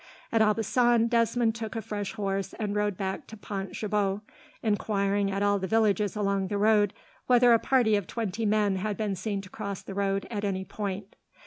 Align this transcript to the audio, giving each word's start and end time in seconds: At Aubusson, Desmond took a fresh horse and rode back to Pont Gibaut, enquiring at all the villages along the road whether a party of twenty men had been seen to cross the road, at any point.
At 0.31 0.41
Aubusson, 0.41 1.05
Desmond 1.09 1.53
took 1.53 1.75
a 1.75 1.81
fresh 1.83 2.13
horse 2.13 2.53
and 2.55 2.75
rode 2.75 2.97
back 2.97 3.27
to 3.27 3.37
Pont 3.37 3.73
Gibaut, 3.75 4.21
enquiring 4.63 5.29
at 5.29 5.43
all 5.43 5.59
the 5.59 5.67
villages 5.67 6.15
along 6.15 6.47
the 6.47 6.57
road 6.57 6.91
whether 7.27 7.53
a 7.53 7.59
party 7.59 7.95
of 7.95 8.07
twenty 8.07 8.47
men 8.47 8.77
had 8.77 8.97
been 8.97 9.15
seen 9.15 9.41
to 9.41 9.49
cross 9.51 9.83
the 9.83 9.93
road, 9.93 10.25
at 10.31 10.43
any 10.43 10.65
point. 10.65 11.15